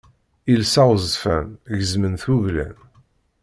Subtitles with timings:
[0.53, 1.47] Iles aɣezfan
[1.77, 2.77] gezzmen-t wuglan.